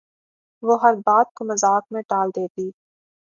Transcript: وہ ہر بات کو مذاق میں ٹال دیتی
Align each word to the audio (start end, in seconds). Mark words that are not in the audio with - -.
وہ 0.63 0.77
ہر 0.83 0.93
بات 1.05 1.27
کو 1.35 1.45
مذاق 1.45 1.83
میں 1.91 2.01
ٹال 2.09 2.29
دیتی 2.35 2.69